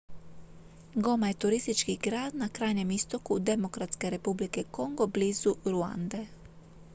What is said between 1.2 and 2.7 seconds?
je turistički grad na